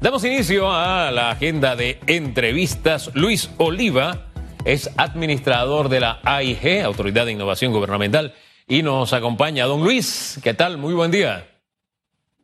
[0.00, 3.10] Damos inicio a la agenda de entrevistas.
[3.14, 4.26] Luis Oliva
[4.64, 8.32] es administrador de la AIG, Autoridad de Innovación Gubernamental,
[8.68, 9.66] y nos acompaña.
[9.66, 10.78] Don Luis, ¿qué tal?
[10.78, 11.48] Muy buen día.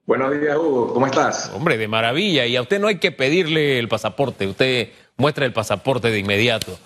[0.05, 0.93] Buenos días, Hugo.
[0.93, 1.53] ¿Cómo estás?
[1.55, 2.45] Hombre, de maravilla.
[2.45, 6.77] Y a usted no hay que pedirle el pasaporte, usted muestra el pasaporte de inmediato.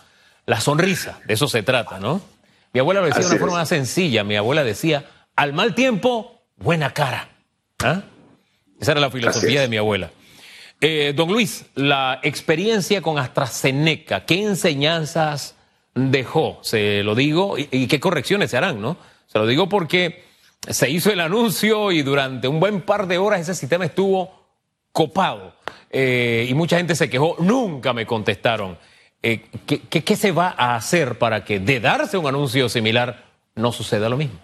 [0.44, 2.20] La sonrisa, de eso se trata, ¿no?
[2.74, 4.22] Mi abuela lo decía de una forma más sencilla.
[4.22, 7.30] Mi abuela decía, al mal tiempo, buena cara.
[7.82, 8.02] ¿Ah?
[8.78, 10.10] Esa era la filosofía de mi abuela.
[10.80, 15.56] Eh, don Luis, la experiencia con AstraZeneca, ¿qué enseñanzas
[15.92, 16.60] dejó?
[16.62, 18.96] Se lo digo, y, qué correcciones se harán, ¿no?
[19.26, 20.24] Se lo digo porque
[20.68, 24.46] se hizo el anuncio y durante un buen par de horas ese sistema estuvo
[24.92, 25.54] copado
[25.90, 28.78] eh, y mucha gente se quejó, nunca me contestaron.
[29.20, 33.24] Eh, ¿qué, qué, se va a hacer para que de darse un anuncio similar
[33.56, 34.38] no suceda lo mismo?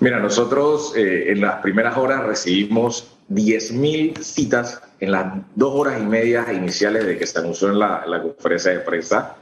[0.00, 6.52] Mira, nosotros en las primeras horas recibimos 10.000 citas en las dos horas y media
[6.52, 9.36] iniciales de que se anunció en la, conferencia de prensa.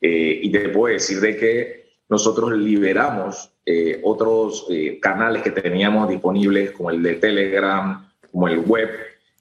[0.00, 6.08] Eh, y te puedo decir de que nosotros liberamos eh, otros eh, canales que teníamos
[6.08, 8.90] disponibles, como el de Telegram, como el web,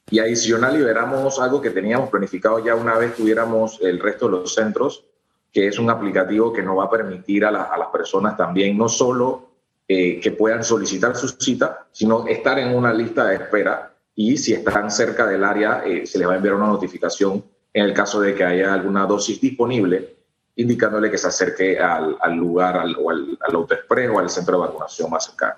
[0.09, 4.53] y adicional liberamos algo que teníamos planificado ya una vez tuviéramos el resto de los
[4.53, 5.05] centros,
[5.51, 8.89] que es un aplicativo que nos va a permitir a, a las personas también no
[8.89, 9.53] solo
[9.85, 14.53] eh, que puedan solicitar su cita, sino estar en una lista de espera y si
[14.53, 18.21] están cerca del área eh, se les va a enviar una notificación en el caso
[18.21, 20.15] de que haya alguna dosis disponible,
[20.55, 24.67] indicándole que se acerque al, lugar al, o al, al autoexpress o al centro de
[24.67, 25.55] vacunación más cercano.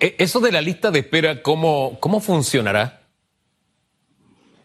[0.00, 3.02] Eh, eso de la lista de espera, ¿cómo, cómo funcionará?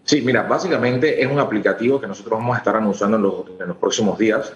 [0.05, 3.67] Sí, mira, básicamente es un aplicativo que nosotros vamos a estar anunciando en los, en
[3.67, 4.53] los próximos días,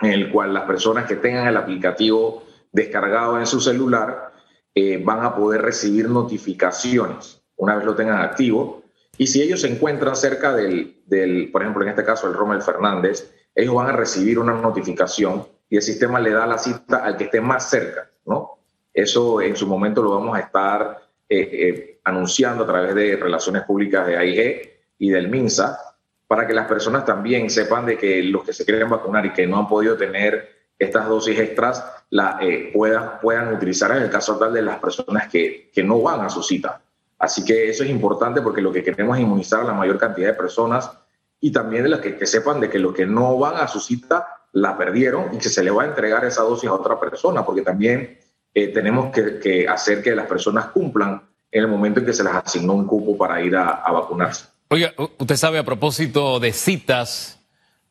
[0.00, 4.32] en el cual las personas que tengan el aplicativo descargado en su celular,
[4.74, 8.82] eh, van a poder recibir notificaciones una vez lo tengan activo.
[9.16, 12.62] Y si ellos se encuentran cerca del, del, por ejemplo, en este caso el Rommel
[12.62, 17.16] Fernández, ellos van a recibir una notificación y el sistema le da la cita al
[17.16, 18.58] que esté más cerca, ¿no?
[18.92, 20.98] Eso en su momento lo vamos a estar
[21.28, 25.78] eh, eh, anunciando a través de relaciones públicas de AIG y del MINSA
[26.26, 29.46] para que las personas también sepan de que los que se quieren vacunar y que
[29.46, 30.48] no han podido tener
[30.78, 35.28] estas dosis extras la, eh, puedan, puedan utilizar en el caso tal de las personas
[35.28, 36.80] que, que no van a su cita.
[37.20, 40.28] Así que eso es importante porque lo que queremos es inmunizar a la mayor cantidad
[40.28, 40.90] de personas
[41.38, 44.26] y también de las que, sepan de que los que no van a su cita
[44.52, 47.60] la perdieron y que se le va a entregar esa dosis a otra persona, porque
[47.60, 48.18] también
[48.54, 51.22] eh, tenemos que, hacer que las personas cumplan
[51.52, 54.46] en el momento en que se les asignó un cupo para ir a, a vacunarse.
[54.68, 57.38] Oiga, usted sabe a propósito de citas,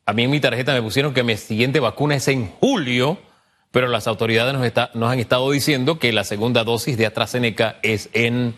[0.06, 3.18] a mí en mi tarjeta me pusieron que mi siguiente vacuna es en julio,
[3.70, 7.78] pero las autoridades nos, está, nos han estado diciendo que la segunda dosis de AstraZeneca
[7.82, 8.54] es en,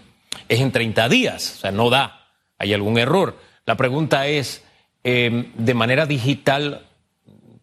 [0.49, 2.29] es en 30 días, o sea, no da,
[2.59, 3.37] hay algún error.
[3.67, 4.63] La pregunta es,
[5.05, 6.87] em, ¿de manera digital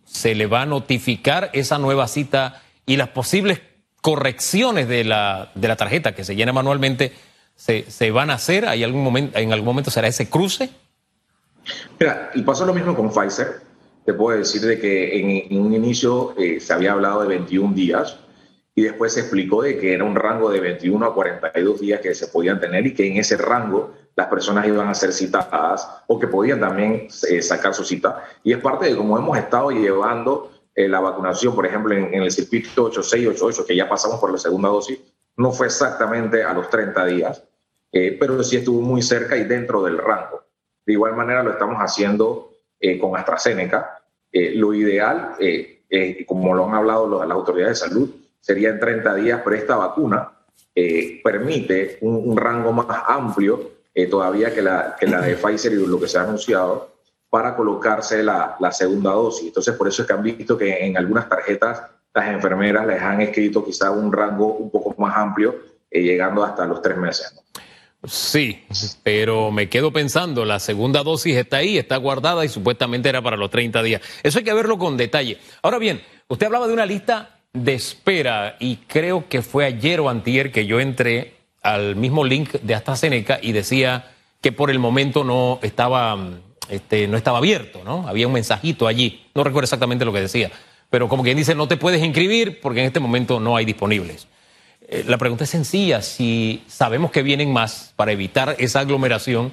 [0.05, 3.61] se le va a notificar esa nueva cita y las posibles
[4.01, 7.13] correcciones de la, de la tarjeta que se llena manualmente
[7.55, 8.65] se, se van a hacer?
[8.65, 10.69] ¿Hay algún momento, ¿En algún momento será ese cruce?
[11.99, 13.69] Mira, y pasó lo mismo con Pfizer
[14.09, 18.17] te puedo decir de que en, un inicio eh, se había hablado de 21 días
[18.79, 22.15] y después se explicó de que era un rango de 21 a 42 días que
[22.15, 26.17] se podían tener y que en ese rango las personas iban a ser citadas o
[26.17, 28.23] que podían también eh, sacar su cita.
[28.41, 32.23] Y es parte de cómo hemos estado llevando eh, la vacunación, por ejemplo, en, en
[32.23, 34.97] el circuito 8688, que ya pasamos por la segunda dosis,
[35.35, 37.43] no fue exactamente a los 30 días,
[37.91, 40.43] pero sí estuvo muy cerca y dentro del rango.
[40.85, 42.51] De igual manera lo estamos haciendo
[42.99, 43.99] con AstraZeneca,
[44.31, 48.79] eh, lo ideal, eh, eh, como lo han hablado las autoridades de salud, sería en
[48.79, 50.31] 30 días, pero esta vacuna
[51.23, 53.71] permite un, rango más amplio
[54.09, 56.95] todavía que la, que la de Pfizer y lo que se ha anunciado
[57.29, 59.47] para colocarse la, la, segunda dosis.
[59.47, 61.83] Entonces, por eso es que han visto que en algunas tarjetas
[62.13, 65.55] las enfermeras les han escrito quizá un rango un poco más amplio,
[65.91, 67.35] llegando hasta los tres meses.
[68.05, 68.63] Sí,
[69.03, 73.35] pero me quedo pensando, la segunda dosis está ahí, está guardada y supuestamente era para
[73.35, 74.01] los 30 días.
[74.23, 75.37] Eso hay que verlo con detalle.
[75.61, 80.09] Ahora bien, usted hablaba de una lista de espera y creo que fue ayer o
[80.09, 84.11] antier que yo entré al mismo link de AstraZeneca y decía
[84.41, 86.17] que por el momento no estaba,
[86.69, 88.07] este, no estaba abierto, ¿no?
[88.07, 90.51] Había un mensajito allí, no recuerdo exactamente lo que decía,
[90.89, 94.27] pero como quien dice, no te puedes inscribir porque en este momento no hay disponibles.
[94.87, 99.51] Eh, la pregunta es sencilla, si sabemos que vienen más para evitar esa aglomeración,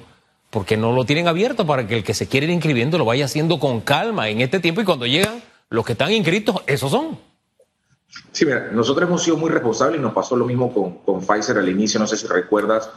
[0.49, 3.05] ¿por qué no lo tienen abierto para que el que se quiere ir inscribiendo lo
[3.05, 6.89] vaya haciendo con calma en este tiempo y cuando llegan los que están inscritos, esos
[6.89, 7.19] son?
[8.31, 11.57] Sí, mira, nosotros hemos sido muy responsables y nos pasó lo mismo con, con Pfizer
[11.57, 12.89] al inicio, no sé si recuerdas,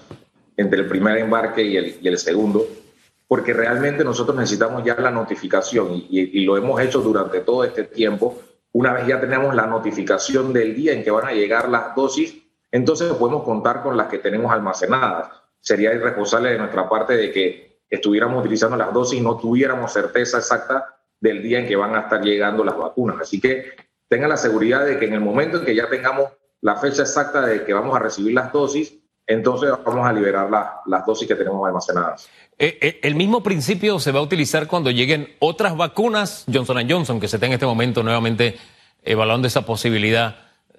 [0.57, 2.67] entre el primer embarque y el, el segundo,
[3.27, 7.85] porque realmente nosotros necesitamos ya la notificación y, y, lo hemos hecho durante todo este
[7.85, 8.41] tiempo.
[8.73, 12.37] Una vez ya tenemos la notificación del día en que van a llegar las dosis,
[12.71, 15.31] entonces podemos contar con las que tenemos almacenadas.
[15.61, 20.39] Sería irresponsable de nuestra parte de que estuviéramos utilizando las dosis y no tuviéramos certeza
[20.39, 23.17] exacta del día en que van a estar llegando las vacunas.
[23.21, 23.75] Así que
[24.11, 26.31] tengan la seguridad de que en el momento en que ya tengamos
[26.61, 28.93] la fecha exacta de que vamos a recibir las dosis,
[29.27, 30.51] entonces vamos a liberar
[30.85, 32.29] las dosis que tenemos almacenadas.
[32.59, 37.21] Eh, eh, el mismo principio se va a utilizar cuando lleguen otras vacunas, Johnson Johnson,
[37.21, 38.59] que se está en este momento nuevamente
[39.03, 40.37] evaluando esa posibilidad.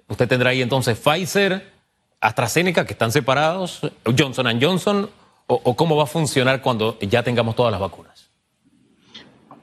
[0.08, 1.72] Usted tendrá ahí entonces Pfizer,
[2.20, 3.80] AstraZeneca, que están separados,
[4.16, 5.10] Johnson Johnson,
[5.46, 8.21] o, cómo va a funcionar cuando ya tengamos todas las vacunas.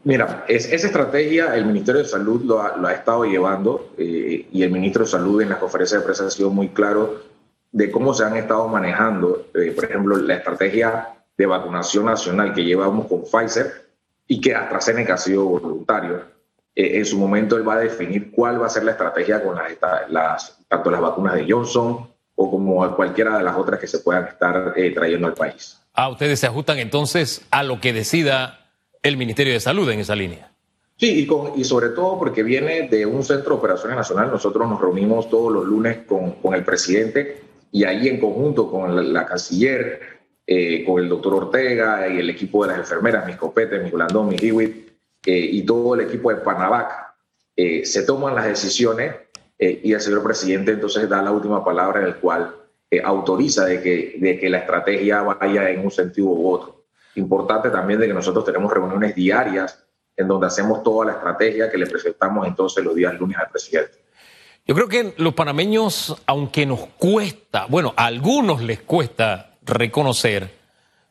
[0.03, 5.03] Mira, esa estrategia el Ministerio de Salud lo ha, estado llevando eh, y el ministro
[5.03, 7.21] de Salud en la conferencia de prensa ha sido muy claro
[7.71, 12.63] de cómo se han estado manejando, eh, por ejemplo, la estrategia de vacunación nacional que
[12.63, 13.89] llevamos con Pfizer
[14.25, 16.23] y que AstraZeneca ha sido voluntario.
[16.75, 19.57] Eh, en su momento él va a definir cuál va a ser la estrategia con
[20.09, 24.27] las, tanto las vacunas de Johnson o como cualquiera de las otras que se puedan
[24.27, 25.77] estar trayendo al país.
[25.93, 28.59] Ah, ustedes se ajustan entonces a lo que decida
[29.03, 30.51] el Ministerio de Salud en esa línea.
[30.99, 31.25] Sí,
[31.55, 34.29] y, sobre todo porque viene de un centro de operaciones nacional.
[34.31, 37.41] Nosotros nos reunimos todos los lunes con, el presidente
[37.71, 40.01] y ahí en conjunto con la, canciller,
[40.45, 44.27] eh, con el doctor Ortega y el equipo de las enfermeras, mis copetes, mis Blandón,
[44.27, 44.89] mis Hewitt,
[45.25, 46.91] eh, y todo el equipo de Panavac,
[47.55, 49.15] eh, se toman las decisiones
[49.61, 52.55] y el señor presidente entonces da la última palabra en el cual
[53.03, 56.78] autoriza de que, de que la estrategia vaya en un sentido u otro.
[57.15, 59.83] Importante también de que nosotros tenemos reuniones diarias
[60.15, 63.97] en donde hacemos toda la estrategia que le presentamos entonces los días lunes al presidente.
[64.67, 70.53] Yo creo que los panameños, aunque nos cuesta, bueno, a algunos les cuesta reconocer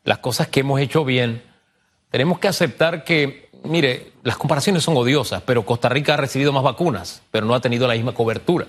[0.03, 1.43] las cosas que hemos hecho bien,
[2.09, 6.63] tenemos que aceptar que, mire, las comparaciones son odiosas, pero Costa Rica ha recibido más
[6.63, 8.67] vacunas, pero no ha tenido la misma cobertura.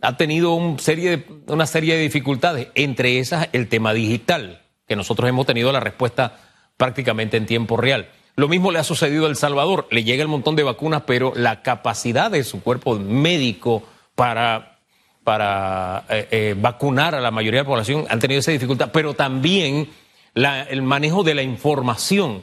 [0.00, 5.72] Ha tenido una serie de dificultades, entre esas el tema digital, que nosotros hemos tenido
[5.72, 6.38] la respuesta
[6.76, 8.08] prácticamente en tiempo real.
[8.36, 9.86] Lo mismo le ha sucedido a El Salvador.
[9.90, 13.84] Le llega el montón de vacunas, pero la capacidad de su cuerpo médico
[14.14, 14.78] para,
[15.22, 19.14] para eh, eh, vacunar a la mayoría de la población han tenido esa dificultad, pero
[19.14, 19.88] también
[20.34, 22.42] el manejo de la información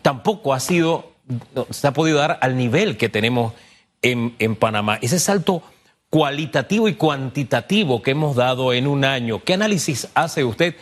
[0.00, 1.12] tampoco ha sido,
[1.68, 3.52] se ha podido dar al nivel que tenemos
[4.00, 4.98] en, en Panamá.
[5.02, 5.62] Ese salto
[6.08, 10.76] cualitativo y cuantitativo que hemos dado en un año, ¿qué análisis hace usted?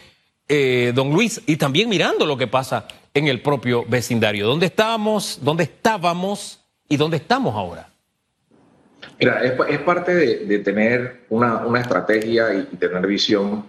[0.48, 4.46] Eh, don Luis, y también mirando lo que pasa en el propio vecindario.
[4.46, 7.88] ¿Dónde estábamos, dónde estábamos y dónde estamos ahora?
[9.18, 13.66] Mira, es, parte de, tener una, estrategia y, tener visión.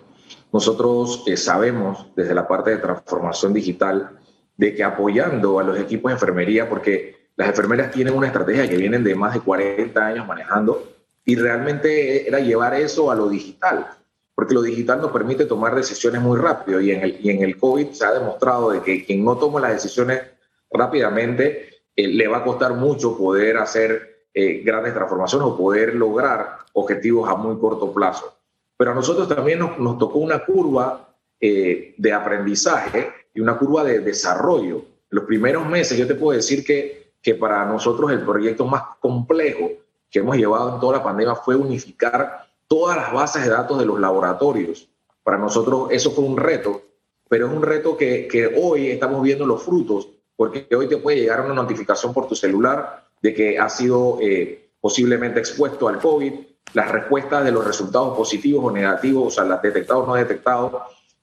[0.52, 4.10] Nosotros eh, sabemos desde la parte de transformación digital
[4.58, 8.78] de que apoyando a los equipos de enfermería, porque las enfermeras tienen una estrategia que
[8.78, 10.92] vienen de más de 40 años manejando,
[11.24, 13.88] y realmente era llevar eso a lo digital
[14.36, 17.58] porque lo digital nos permite tomar decisiones muy rápido y en el, y en el
[17.58, 20.22] COVID se ha demostrado de que quien no toma las decisiones
[20.70, 26.58] rápidamente eh, le va a costar mucho poder hacer eh, grandes transformaciones o poder lograr
[26.74, 28.36] objetivos a muy corto plazo.
[28.76, 33.86] Pero a nosotros también nos, nos tocó una curva eh, de aprendizaje y una curva
[33.86, 34.84] de desarrollo.
[35.10, 39.72] Los primeros meses yo te puedo decir que, que para nosotros el proyecto más complejo
[40.12, 43.86] que hemos llevado en toda la pandemia fue unificar todas las bases de datos de
[43.86, 44.90] los laboratorios.
[45.24, 46.82] Para nosotros eso fue un reto,
[47.30, 51.22] pero es un reto que, que hoy estamos viendo los frutos, porque hoy te puede
[51.22, 56.34] llegar una notificación por tu celular de que has sido eh, posiblemente expuesto al COVID,
[56.74, 60.74] las respuestas de los resultados positivos o negativos, o sea, las detectados o no detectados,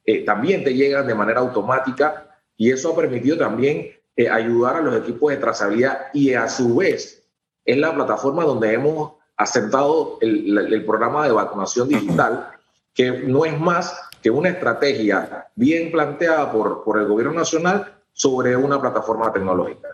[0.04, 4.80] eh, también te llegan de manera automática y eso ha permitido también eh, ayudar a
[4.80, 7.22] los equipos de trazabilidad y a su vez
[7.64, 12.50] es la plataforma donde hemos aceptado el, el, programa de vacunación digital,
[12.94, 18.56] que no es más que una estrategia bien planteada por, por el gobierno nacional sobre
[18.56, 19.88] una plataforma tecnológica.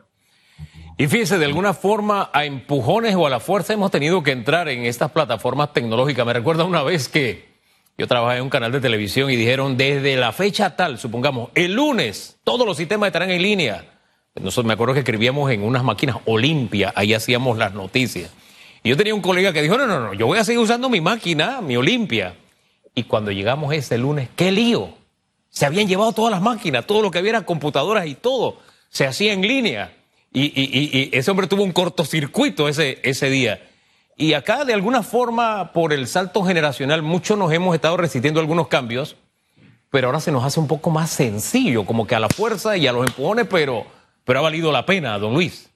[1.00, 4.68] Y fíjese, de alguna forma, a empujones o a la fuerza hemos tenido que entrar
[4.68, 6.26] en estas plataformas tecnológicas.
[6.26, 7.48] Me recuerda una vez que
[7.96, 11.74] yo trabajé en un canal de televisión y dijeron, desde la fecha tal, supongamos, el
[11.74, 13.84] lunes, todos los sistemas estarán en línea.
[14.34, 18.32] Nosotros me acuerdo que escribíamos en unas máquinas Olimpia, ahí hacíamos las noticias.
[18.88, 20.88] Y yo tenía un colega que dijo, no, no, no, yo voy a seguir usando
[20.88, 22.34] mi máquina, mi Olimpia.
[22.94, 24.94] Y cuando llegamos ese lunes, qué lío.
[25.50, 28.56] Se habían llevado todas las máquinas, todo lo que había computadoras y todo.
[28.88, 29.94] Se hacía en línea.
[30.32, 33.60] Y, ese hombre tuvo un cortocircuito ese, ese día.
[34.16, 38.68] Y acá, de alguna forma, por el salto generacional, muchos nos hemos estado resistiendo algunos
[38.68, 39.16] cambios,
[39.90, 42.86] pero ahora se nos hace un poco más sencillo, como que a la fuerza y
[42.86, 43.84] a los empujones, pero,
[44.24, 45.68] pero ha valido la pena, don Luis.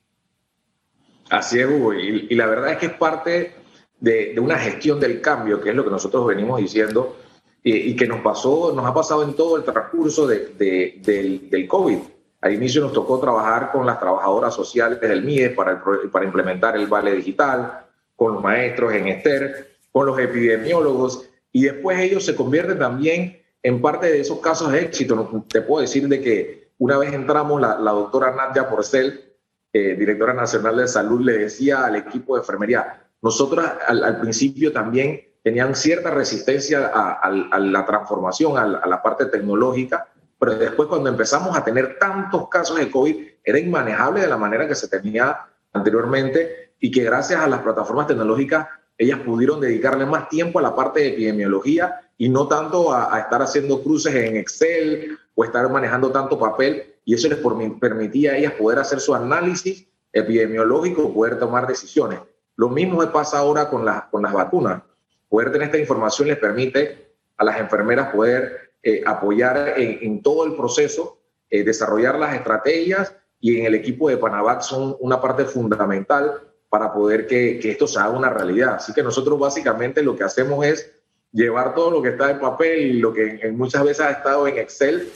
[1.32, 3.54] Así es, Hugo, y, la verdad es que es parte
[3.98, 7.16] de, una gestión del cambio, que es lo que nosotros venimos diciendo,
[7.64, 11.98] y, que nos pasó, nos ha pasado en todo el transcurso del, del COVID.
[12.42, 16.86] Al inicio nos tocó trabajar con las trabajadoras sociales del MIE para, para implementar el
[16.86, 22.78] vale digital, con los maestros en ESTER, con los epidemiólogos, y después ellos se convierten
[22.78, 25.44] también en parte de esos casos de éxito.
[25.48, 29.31] Te puedo decir de que una vez entramos, la, doctora Nadia Porcel,
[29.72, 35.20] eh, directora nacional de salud, le decía al equipo de enfermería, nosotros al, principio también
[35.42, 41.62] tenían cierta resistencia a, la transformación, a la parte tecnológica, pero después cuando empezamos a
[41.62, 45.38] tener tantos casos de COVID, era inmanejable de la manera que se tenía
[45.72, 48.66] anteriormente y que gracias a las plataformas tecnológicas
[48.98, 53.40] ellas pudieron dedicarle más tiempo a la parte de epidemiología y no tanto a, estar
[53.40, 57.38] haciendo cruces en Excel o estar manejando tanto papel y eso les
[57.80, 62.20] permitía a ellas poder hacer su análisis epidemiológico, poder tomar decisiones.
[62.56, 64.82] Lo mismo pasa ahora con, con las vacunas.
[65.28, 70.56] Poder tener esta información les permite a las enfermeras poder eh, apoyar en, todo el
[70.56, 71.18] proceso,
[71.50, 76.92] eh, desarrollar las estrategias y en el equipo de Panavac son una parte fundamental para
[76.92, 78.74] poder que, esto se haga una realidad.
[78.74, 80.92] Así que nosotros básicamente lo que hacemos es
[81.32, 84.58] llevar todo lo que está en papel y lo que muchas veces ha estado en
[84.58, 85.08] Excel,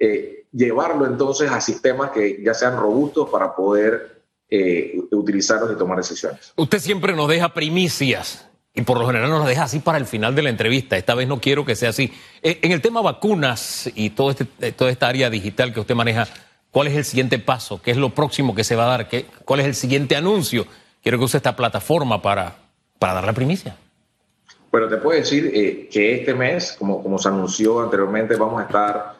[0.00, 4.14] eh, llevarlo entonces a sistemas que ya sean robustos para poder
[5.10, 6.52] utilizarlos y tomar decisiones.
[6.54, 10.34] Usted siempre nos deja primicias y por lo general nos deja así para el final
[10.34, 10.98] de la entrevista.
[10.98, 12.12] Esta vez no quiero que sea así.
[12.42, 15.94] Eh, en el tema vacunas y todo este, eh, toda esta área digital que usted
[15.94, 16.28] maneja,
[16.70, 17.80] ¿cuál es el siguiente paso?
[17.80, 19.08] ¿Qué es lo próximo que se va a dar?
[19.08, 20.66] ¿Qué, ¿Cuál es el siguiente anuncio?
[21.02, 22.54] Quiero que use esta plataforma para,
[22.98, 23.78] para dar la primicia.
[24.70, 28.64] Bueno, te puedo decir eh, que este mes, como, como se anunció anteriormente, vamos a
[28.66, 29.15] estar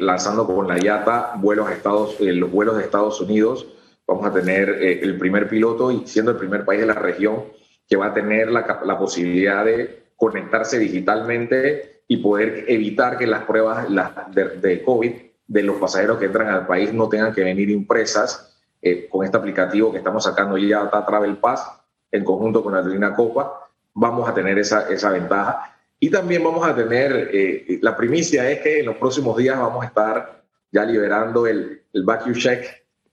[0.00, 3.66] lanzando con la IATA vuelos a Estados, los vuelos de Estados Unidos.
[4.06, 7.44] Vamos a tener el primer piloto y siendo el primer país de la región
[7.88, 13.44] que va a tener la, la posibilidad de conectarse digitalmente y poder evitar que las
[13.44, 13.88] pruebas
[14.34, 15.12] de, COVID
[15.46, 19.36] de los pasajeros que entran al país no tengan que venir impresas eh, con este
[19.36, 21.66] aplicativo que estamos sacando ya Travel Pass
[22.10, 23.68] en conjunto con la Adelina Copa.
[23.94, 25.71] Vamos a tener esa, esa ventaja.
[26.02, 29.84] Y también vamos a tener, eh, la primicia es que en los próximos días vamos
[29.84, 30.42] a estar
[30.72, 32.64] ya liberando el, el Vacuum Check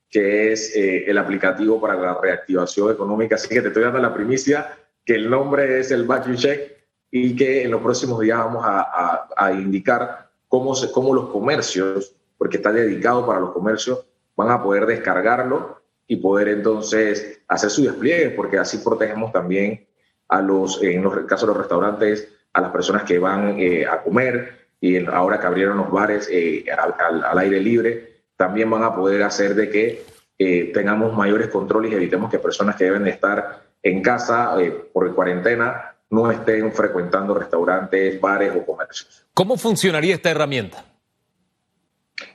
[0.10, 3.36] que es eh, el aplicativo para la reactivación económica.
[3.36, 6.80] Así que te estoy dando la primicia que el nombre es el Vacuum Check
[7.12, 12.16] y que en los próximos días vamos a, a, indicar cómo, se, cómo los comercios,
[12.40, 14.04] porque está dedicado para los comercios,
[14.36, 19.88] van a poder descargarlo y poder entonces hacer su despliegue, porque así protegemos también
[20.28, 24.02] a los, en los casos de los restaurantes, a las personas que van eh, a
[24.02, 28.96] comer y ahora que abrieron los bares eh, al, al aire libre, también van a
[28.96, 30.04] poder hacer de que
[30.38, 34.56] eh, tengamos mayores controles y evitemos que personas que deben de estar en casa
[34.94, 39.26] por cuarentena no estén frecuentando restaurantes, bares o comercios.
[39.34, 40.84] ¿Cómo funcionaría esta herramienta?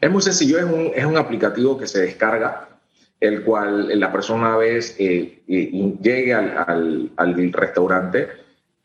[0.01, 2.69] Es muy sencillo, es un, es un aplicativo que se descarga,
[3.21, 8.29] el cual la persona a vez llegue al, al, restaurante,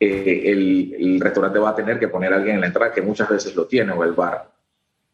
[0.00, 3.28] el, el, restaurante va a tener que poner a alguien en la entrada, que muchas
[3.28, 4.50] veces lo tiene, o el bar,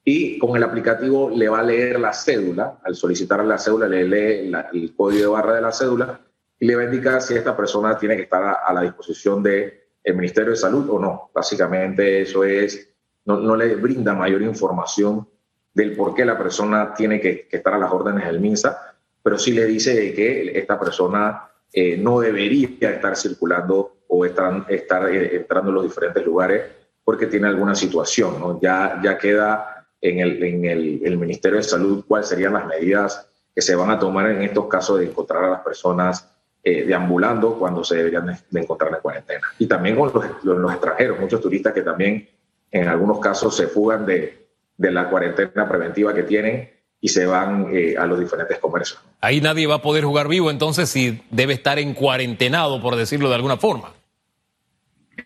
[0.09, 4.05] y con el aplicativo le va a leer la cédula, al solicitar la cédula le
[4.05, 6.21] lee el código de barra de la cédula
[6.61, 9.73] y le va a indicar si esta persona tiene que estar a, la disposición del
[10.15, 11.31] Ministerio de Salud o no.
[11.35, 12.89] Básicamente eso es,
[13.25, 15.29] no, no, le brinda mayor información
[15.75, 19.51] del por qué la persona tiene que, estar a las órdenes del MINSA, pero sí
[19.51, 25.71] le dice que esta persona eh, no debería estar circulando o estar, estar eh, entrando
[25.71, 26.63] en los diferentes lugares
[27.05, 28.41] porque tiene alguna situación.
[28.41, 28.61] ¿no?
[28.61, 33.63] Ya, ya queda en el, en el, Ministerio de Salud cuáles serían las medidas que
[33.63, 36.31] se van a tomar en estos casos de encontrar a las personas
[36.63, 39.47] eh, deambulando cuando se deberían de, encontrar en cuarentena.
[39.59, 42.29] Y también con los, los, extranjeros, muchos turistas que también
[42.71, 44.47] en algunos casos se fugan de,
[44.77, 46.71] de la cuarentena preventiva que tienen
[47.01, 49.01] y se van eh, a los diferentes comercios.
[49.21, 53.29] Ahí nadie va a poder jugar vivo, entonces si debe estar en cuarentenado, por decirlo
[53.29, 53.93] de alguna forma.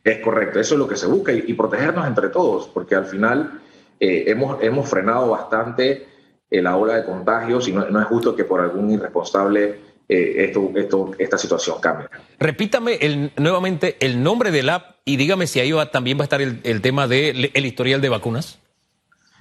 [0.04, 3.06] Es correcto, eso es lo que se busca y, y protegernos entre todos, porque al
[3.06, 3.60] final
[3.98, 6.06] eh, hemos, hemos frenado bastante
[6.50, 9.76] eh, la ola de contagios y no, es justo que por algún irresponsable
[10.08, 12.08] eh, esto, esto, esta situación cambie.
[12.38, 16.24] Repítame el, nuevamente el nombre del app y dígame si ahí va, también va a
[16.24, 18.58] estar el, el tema del el historial de vacunas.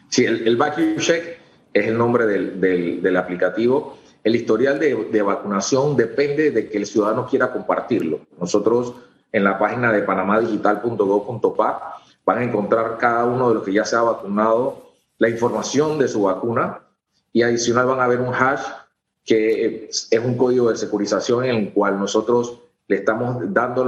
[0.10, 1.38] Sí, el, el Vacuum Check
[1.74, 3.98] es el nombre del, del, del aplicativo.
[4.24, 8.22] El historial de, de, vacunación depende de que el ciudadano quiera compartirlo.
[8.40, 8.96] Nosotros
[9.32, 13.96] en la página de panamadigital.gov.pa van a encontrar cada uno de los que ya se
[13.96, 16.82] ha vacunado la información de su vacuna
[17.32, 18.62] y adicional van a ver un hash
[19.26, 23.88] que es un código de securización en el cual nosotros le estamos dando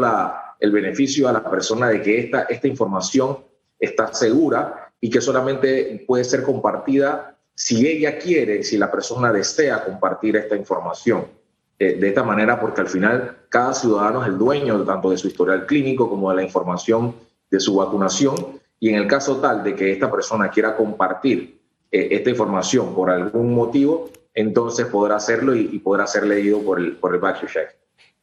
[0.60, 3.40] el beneficio a la persona de que esta, esta información
[3.80, 9.84] está segura y que solamente puede ser compartida si ella quiere, si la persona desea
[9.84, 11.41] compartir esta información.
[11.84, 15.28] Eh, de esta manera, porque al final cada ciudadano es el dueño tanto de su
[15.28, 17.16] historial clínico como de la información
[17.50, 18.36] de su vacunación.
[18.80, 21.60] Y en el caso tal de que esta persona quiera compartir
[21.92, 26.98] eh, esta información por algún motivo, entonces podrá hacerlo y, podrá ser leído por el,
[26.98, 27.22] por el.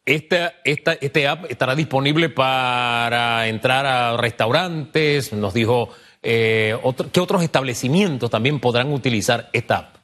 [0.07, 5.89] Esta, esta, este app estará disponible para entrar a restaurantes, nos dijo,
[6.23, 6.79] eh,
[7.11, 9.98] ¿qué otros establecimientos también podrán utilizar esta app?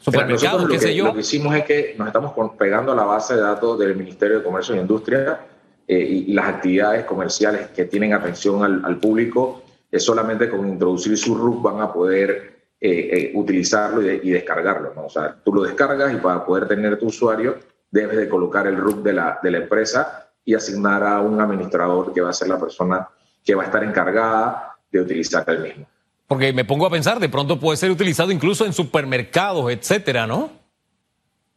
[0.00, 1.06] Supermercados, qué sé yo.
[1.06, 4.38] Lo que hicimos es que nos estamos pegando a la base de datos del Ministerio
[4.38, 5.40] de Comercio e Industria
[5.86, 11.34] eh, y, las actividades comerciales que tienen atención al, público, es solamente con introducir su
[11.34, 14.92] RUC van a poder eh, utilizarlo y, descargarlo.
[14.96, 17.56] O sea, tú lo descargas y para poder tener tu usuario
[17.90, 22.12] debes de colocar el RUC de la, de la empresa y asignar a un administrador
[22.12, 23.08] que va a ser la persona
[23.44, 25.86] que va a estar encargada de utilizar el mismo.
[26.28, 30.50] Porque me pongo a pensar, de pronto puede ser utilizado incluso en supermercados, etcétera, ¿no?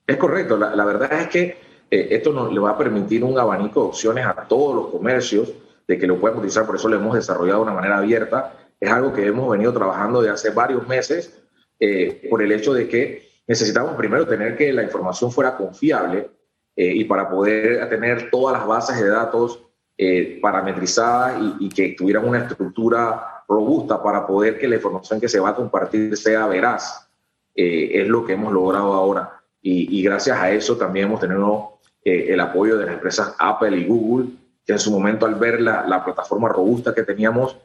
[0.08, 0.58] Es correcto.
[0.58, 1.44] La, verdad es que
[1.92, 5.51] eh, esto nos le va a permitir un abanico de opciones a todos los comercios
[5.88, 6.66] de que lo puedan utilizar.
[6.66, 8.54] Por eso lo hemos desarrollado de una manera abierta.
[8.80, 11.38] Es algo que hemos venido trabajando de hace varios meses
[11.80, 16.30] eh, por el hecho de que necesitamos primero tener que la información fuera confiable
[16.75, 19.60] eh, y para poder tener todas las bases de datos
[19.98, 25.40] eh, parametrizadas y, que tuvieran una estructura robusta para poder que la información que se
[25.40, 27.08] va a compartir sea veraz.
[27.56, 29.42] Eh, es lo que hemos logrado ahora.
[29.62, 34.30] Y, gracias a eso también hemos tenido el apoyo de las empresas Apple y Google,
[34.66, 37.56] que en su momento al ver la, la plataforma robusta que teníamos,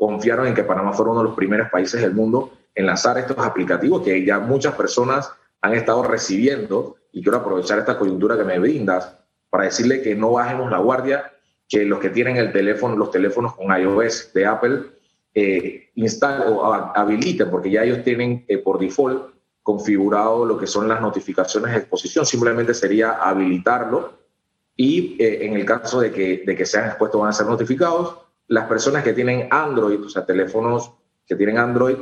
[0.00, 3.38] confiaron en que Panamá fuera uno de los primeros países del mundo en lanzar estos
[3.38, 8.58] aplicativos que ya muchas personas han estado recibiendo y quiero aprovechar esta coyuntura que me
[8.58, 9.16] brindas
[9.50, 11.31] para decirle que no bajemos la guardia,
[11.72, 14.82] que los que tienen el teléfono, los teléfonos con iOS de Apple,
[15.34, 19.32] eh, instalen o habiliten, porque ya ellos tienen eh, por default
[19.62, 24.18] configurado lo que son las notificaciones de exposición, simplemente sería habilitarlo
[24.76, 28.18] y eh, en el caso de que, de que sean expuestos van a ser notificados.
[28.48, 30.92] Las personas que tienen Android, o sea, teléfonos
[31.26, 31.96] que tienen Android,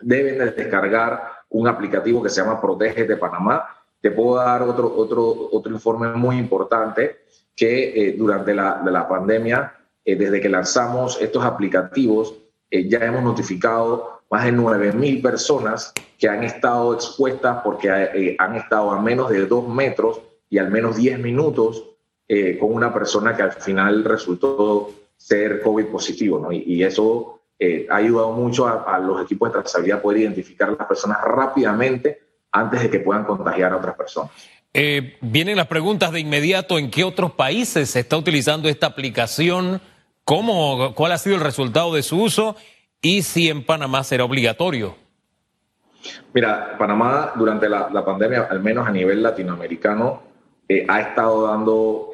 [0.00, 3.68] deben de descargar un aplicativo que se llama Protege de Panamá.
[4.00, 7.20] Te puedo dar otro, otro, otro informe muy importante
[7.60, 12.34] que eh, durante la, la pandemia, eh, desde que lanzamos estos aplicativos,
[12.70, 18.92] eh, ya hemos notificado más de 9.000 personas que han estado expuestas porque han estado
[18.92, 21.84] a menos de dos metros y al menos 10 minutos
[22.60, 26.38] con una persona que al final resultó ser COVID positivo.
[26.38, 26.52] ¿no?
[26.52, 30.70] Y, y eso eh, ha ayudado mucho a, los equipos de trazabilidad a poder identificar
[30.70, 32.18] a las personas rápidamente
[32.52, 34.30] antes de que puedan contagiar a otras personas.
[34.72, 39.80] Eh, vienen las preguntas de inmediato, ¿en qué otros países se está utilizando esta aplicación?
[40.24, 42.56] ¿Cómo, ¿Cuál ha sido el resultado de su uso?
[43.02, 44.94] Y si en Panamá será obligatorio.
[46.32, 50.22] Mira, Panamá durante la, pandemia, al menos a nivel latinoamericano,
[50.68, 52.10] eh, ha estado dando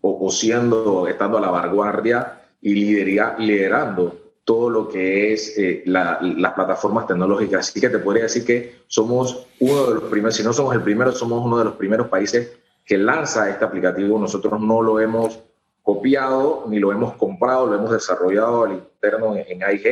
[0.00, 6.54] o, o, siendo, estando a la vanguardia y liderando todo lo que es eh, las
[6.54, 7.68] plataformas tecnológicas.
[7.68, 10.80] Así que te podría decir que somos uno de los primeros, si no somos el
[10.80, 14.18] primero, somos uno de los primeros países que lanza este aplicativo.
[14.18, 15.38] Nosotros no lo hemos
[15.82, 19.86] copiado ni lo hemos comprado, lo hemos desarrollado al interno en, AIG,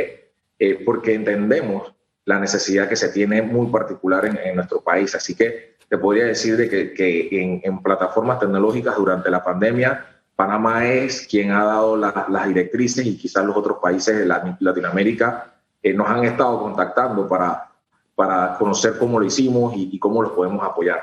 [0.59, 1.92] eh, porque entendemos
[2.25, 5.14] la necesidad que se tiene muy particular en, nuestro país.
[5.14, 10.87] Así que te podría decir de que, en, en plataformas tecnológicas durante la pandemia, Panamá
[10.87, 14.27] es quien ha dado las directrices y quizás los otros países de
[14.61, 17.70] Latinoamérica eh, nos han estado contactando para,
[18.14, 21.01] para conocer cómo lo hicimos y, cómo los podemos apoyar.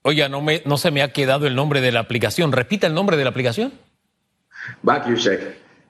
[0.00, 2.50] Oiga, no, me, no se me ha quedado el nombre de la aplicación.
[2.52, 3.72] Repita el nombre de la aplicación.
[4.82, 5.40] Vacuum Check.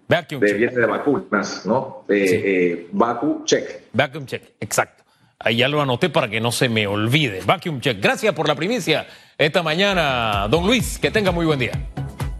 [0.09, 0.73] Vacuum de, Check.
[0.73, 2.05] de vacunas, ¿no?
[2.09, 3.83] Eh, Vacuum Check.
[3.92, 5.05] Vacuum Check, exacto.
[5.38, 7.40] Ahí ya lo anoté para que no se me olvide.
[7.47, 8.01] Vacuum Check.
[8.01, 10.99] Gracias por la primicia esta mañana, don Luis.
[10.99, 11.73] Que tenga muy buen día.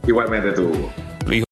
[0.09, 0.73] Igualmente tú.